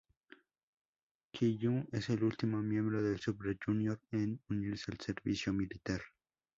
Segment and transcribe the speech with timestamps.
[1.31, 6.01] Kyuhyun es el último miembro de Super Junior en unirse al servicio militar.